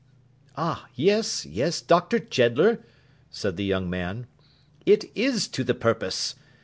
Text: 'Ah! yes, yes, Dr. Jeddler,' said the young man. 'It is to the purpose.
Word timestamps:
'Ah! 0.57 0.87
yes, 0.95 1.45
yes, 1.45 1.79
Dr. 1.79 2.17
Jeddler,' 2.17 2.83
said 3.29 3.55
the 3.55 3.63
young 3.65 3.87
man. 3.87 4.25
'It 4.83 5.15
is 5.15 5.47
to 5.49 5.63
the 5.63 5.75
purpose. 5.75 6.33